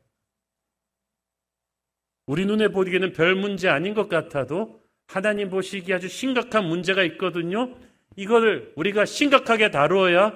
[2.26, 7.76] 우리 눈에 보기에는 별 문제 아닌 것 같아도 하나님 보시기에 아주 심각한 문제가 있거든요.
[8.16, 10.34] 이거를 우리가 심각하게 다루어야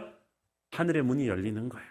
[0.72, 1.84] 하늘의 문이 열리는 거야.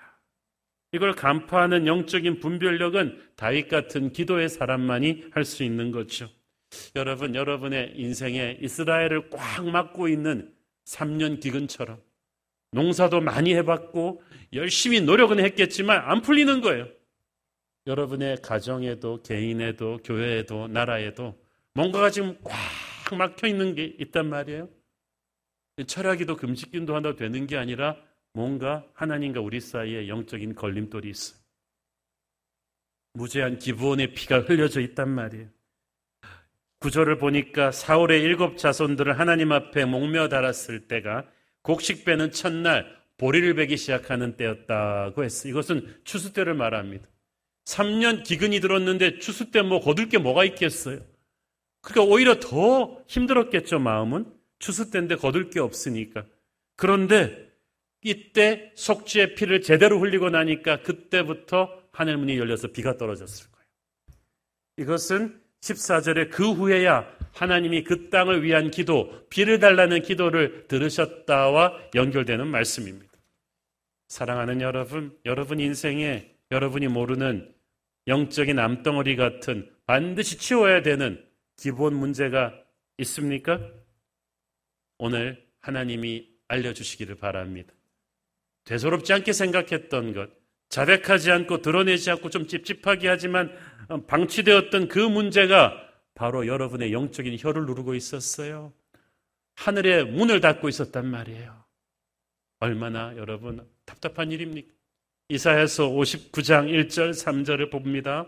[0.93, 6.29] 이걸 간파하는 영적인 분별력은 다윗 같은 기도의 사람만이 할 수 있는 거죠.
[6.95, 10.53] 여러분, 여러분의 인생에 이스라엘을 꽉 막고 있는
[10.87, 12.01] 3년 기근처럼
[12.73, 16.89] 농사도 많이 해봤고 열심히 노력은 했겠지만 안 풀리는 거예요.
[17.87, 21.39] 여러분의 가정에도 개인에도 교회에도 나라에도
[21.75, 24.69] 뭔가가 지금 꽉 막혀 있는 게 있단 말이에요.
[25.87, 27.97] 철학기도 금식기도 한다고 되는 게 아니라
[28.33, 31.37] 뭔가 하나님과 우리 사이에 영적인 걸림돌이 있어.
[33.13, 35.49] 무제한 기부원의 피가 흘려져 있단 말이에요.
[36.81, 41.27] 구절을 보니까 사울의 일곱 자손들을 하나님 앞에 목며 달았을 때가
[41.63, 45.51] 곡식 빼는 첫날 보리를 베기 시작하는 때였다고 했어요.
[45.51, 47.09] 이것은 추수 때를 말합니다.
[47.65, 51.01] 3년 기근이 들었는데 추수 때 뭐 거둘 게 뭐가 있겠어요?
[51.81, 54.27] 그러니까 오히려 더 힘들었겠죠, 마음은.
[54.59, 56.25] 추수 때인데 거둘 게 없으니까.
[56.77, 57.53] 그런데
[58.03, 63.67] 이때 속죄의 피를 제대로 흘리고 나니까 그때부터 하늘 문이 열려서 비가 떨어졌을 거예요.
[64.79, 73.13] 이것은 14절에 그 후에야 하나님이 그 땅을 위한 기도, 비를 달라는 기도를 들으셨다와 연결되는 말씀입니다.
[74.09, 77.55] 사랑하는 여러분, 여러분 인생에 여러분이 모르는
[78.07, 81.25] 영적인 암덩어리 같은 반드시 치워야 되는
[81.57, 82.55] 기본 문제가
[82.99, 83.61] 있습니까?
[84.99, 87.73] 오늘 하나님이 알려주시기를 바랍니다.
[88.65, 90.31] 대소롭지 않게 생각했던 것,
[90.69, 93.55] 자백하지 않고 드러내지 않고 좀 찝찝하게 하지만
[94.07, 95.81] 방치되었던 그 문제가
[96.15, 98.73] 바로 여러분의 영적인 혀를 누르고 있었어요.
[99.57, 101.65] 하늘의 문을 닫고 있었단 말이에요.
[102.61, 104.73] 얼마나 여러분 답답한 일입니까?
[105.29, 108.27] 이사야서 59장 1절 3절을 봅니다.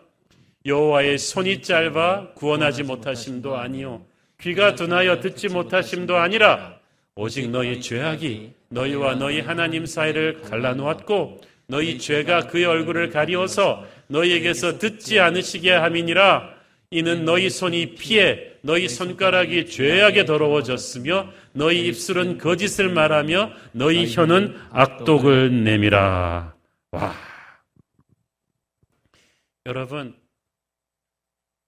[0.64, 4.06] 여호와의 손이 짧아 구원하지 못하심도 아니요
[4.40, 6.78] 귀가 둔하여 듣지 못하심도 아니라
[7.14, 15.20] 오직 너희 죄악이 너희와 너희 하나님 사이를 갈라놓았고 너희 죄가 그의 얼굴을 가리워서 너희에게서 듣지
[15.20, 16.48] 않으시게 함이니라
[16.90, 25.62] 이는 너희 손이 피해 너희 손가락이 죄악에 더러워졌으며 너희 입술은 거짓을 말하며 너희 혀는 악독을
[25.62, 26.55] 내미라.
[26.96, 27.14] 와.
[29.66, 30.18] 여러분,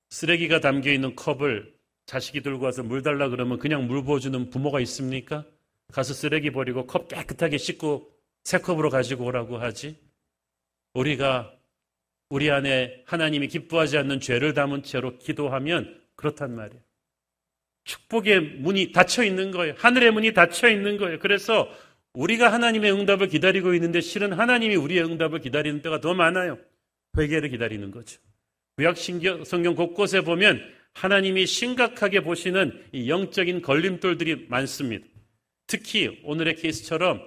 [0.09, 5.45] 쓰레기가 담겨 있는 컵을 자식이 들고 와서 물 달라 그러면 그냥 물 부어주는 부모가 있습니까?
[5.93, 8.11] 가서 쓰레기 버리고 컵 깨끗하게 씻고
[8.45, 9.99] 새 컵으로 가지고 오라고 하지.
[10.95, 11.55] 우리가
[12.31, 16.83] 우리 안에 하나님이 기뻐하지 않는 죄를 담은 채로 기도하면 그렇단 말이에요.
[17.85, 19.75] 축복의 문이 닫혀 있는 거예요.
[19.77, 21.19] 하늘의 문이 닫혀 있는 거예요.
[21.19, 21.71] 그래서
[22.14, 26.59] 우리가 하나님의 응답을 기다리고 있는데 실은 하나님이 우리의 응답을 기다리는 때가 더 많아요.
[27.16, 28.21] 회개를 기다리는 거죠.
[28.77, 30.62] 구약 성경 곳곳에 보면
[30.94, 35.07] 하나님이 심각하게 보시는 이 영적인 걸림돌들이 많습니다.
[35.66, 37.21] 특히 오늘의 케이스처럼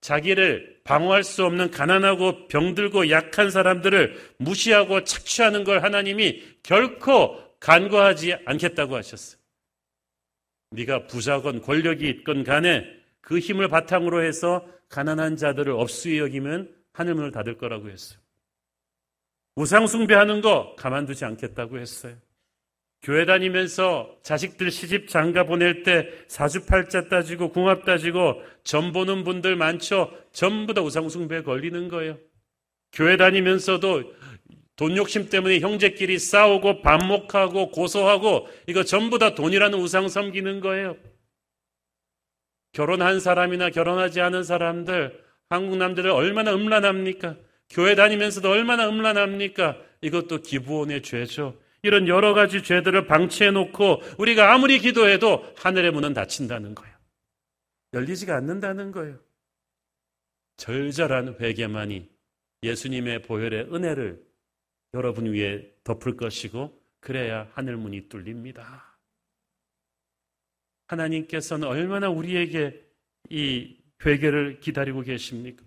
[0.00, 8.94] 자기를 방어할 수 없는 가난하고 병들고 약한 사람들을 무시하고 착취하는 걸 하나님이 결코 간과하지 않겠다고
[8.96, 9.40] 하셨어요.
[10.72, 12.84] 네가 부자건 권력이 있건 간에
[13.26, 18.20] 그 힘을 바탕으로 해서 가난한 자들을 업수히 여기면 하늘 문을 닫을 거라고 했어요.
[19.56, 22.14] 우상 숭배하는 거 가만두지 않겠다고 했어요.
[23.02, 30.12] 교회 다니면서 자식들 시집 장가 보낼 때 사주팔자 따지고 궁합 따지고 점 보는 분들 많죠.
[30.30, 32.18] 전부 다 우상 숭배에 걸리는 거예요.
[32.92, 34.04] 교회 다니면서도
[34.76, 40.96] 돈 욕심 때문에 형제끼리 싸우고 반목하고 고소하고 이거 전부 다 돈이라는 우상 섬기는 거예요.
[42.76, 47.36] 결혼한 사람이나 결혼하지 않은 사람들 한국 남자들 얼마나 음란합니까?
[47.70, 49.78] 교회 다니면서도 얼마나 음란합니까?
[50.02, 51.58] 이것도 기부원의 죄죠.
[51.82, 56.94] 이런 여러 가지 죄들을 방치해 놓고 우리가 아무리 기도해도 하늘의 문은 닫힌다는 거예요.
[57.94, 59.20] 열리지가 않는다는 거예요.
[60.58, 62.10] 절절한 회개만이
[62.62, 64.22] 예수님의 보혈의 은혜를
[64.92, 68.85] 여러분 위에 덮을 것이고 그래야 하늘 문이 뚫립니다.
[70.86, 72.82] 하나님께서는 얼마나 우리에게
[73.30, 75.64] 이 회개를 기다리고 계십니까?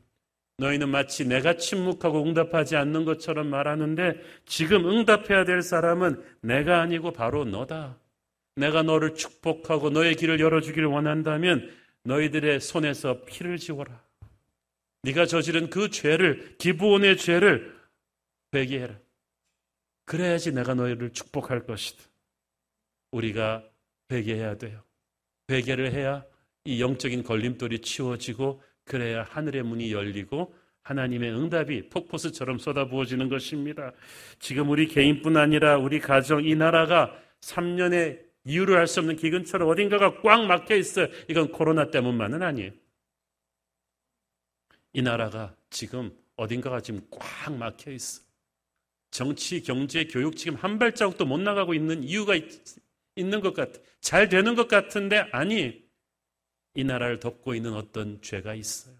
[0.57, 7.45] 너희는 마치 내가 침묵하고 응답하지 않는 것처럼 말하는데 지금 응답해야 될 사람은 내가 아니고 바로
[7.45, 7.97] 너다.
[8.55, 14.03] 내가 너를 축복하고 너의 길을 열어주기를 원한다면 너희들의 손에서 피를 지워라.
[15.03, 17.79] 네가 저지른 그 죄를 기부원의 죄를
[18.53, 18.99] 회개해라.
[20.05, 22.03] 그래야지 내가 너희를 축복할 것이다.
[23.11, 23.63] 우리가
[24.11, 24.83] 회개해야 돼요.
[25.49, 26.23] 회개를 해야
[26.63, 33.91] 이 영적인 걸림돌이 치워지고 그래야 하늘의 문이 열리고 하나님의 응답이 폭포수처럼 쏟아부어지는 것입니다.
[34.39, 40.21] 지금 우리 개인뿐 아니라 우리 가정, 이 나라가 3년의 이유를 알 수 없는 기근처럼 어딘가가
[40.21, 41.07] 꽉 막혀 있어요.
[41.27, 42.71] 이건 코로나 때문만은 아니에요.
[44.93, 48.23] 이 나라가 지금 어딘가가 지금 꽉 막혀 있어.
[49.11, 52.45] 정치, 경제, 교육 지금 한 발자국도 못 나가고 있는 이유가 있,
[53.19, 53.79] 있는 것 같아.
[54.01, 55.87] 잘 되는 것 같은데 아니.
[56.75, 58.95] 이 나라를 덮고 있는 어떤 죄가 있어요.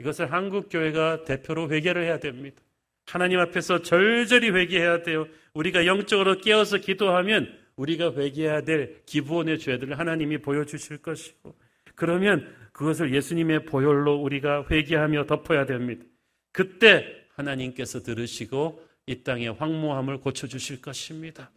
[0.00, 2.62] 이것을 한국 교회가 대표로 회개를 해야 됩니다.
[3.06, 5.26] 하나님 앞에서 절절히 회개해야 돼요.
[5.52, 11.56] 우리가 영적으로 깨어서 기도하면 우리가 회개해야 될 기부원의 죄들을 하나님이 보여주실 것이고
[11.94, 16.04] 그러면 그것을 예수님의 보혈로 우리가 회개하며 덮어야 됩니다.
[16.52, 17.04] 그때
[17.34, 21.50] 하나님께서 들으시고 이 땅의 황무함을 고쳐주실 것입니다.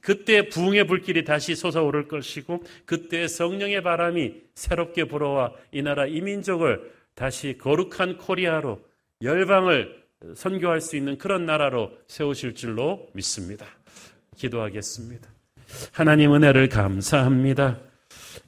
[0.00, 7.56] 그때 부흥의 불길이 다시 솟아오를 것이고 그때 성령의 바람이 새롭게 불어와 이 나라 이민족을 다시
[7.58, 8.80] 거룩한 코리아로
[9.22, 9.98] 열방을
[10.34, 13.66] 선교할 수 있는 그런 나라로 세우실 줄로 믿습니다.
[14.36, 15.28] 기도하겠습니다.
[15.92, 17.78] 하나님 은혜를 감사합니다.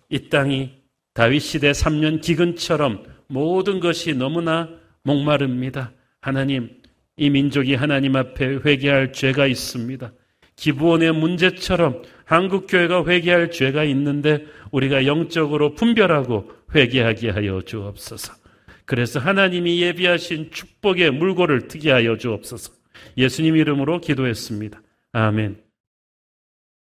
[0.09, 0.81] 이 땅이
[1.13, 4.69] 다윗 시대 3년 기근처럼 모든 것이 너무나
[5.03, 5.93] 목마릅니다.
[6.21, 6.81] 하나님,
[7.17, 10.13] 이 민족이 하나님 앞에 회개할 죄가 있습니다.
[10.61, 18.35] 기부원의 문제처럼 한국 교회가 회개할 죄가 있는데 우리가 영적으로 분별하고 회개하게 하여 주옵소서.
[18.85, 22.73] 그래서 하나님이 예비하신 축복의 물고를 트게 하여 주옵소서.
[23.17, 24.83] 예수님 이름으로 기도했습니다.
[25.13, 25.70] 아멘.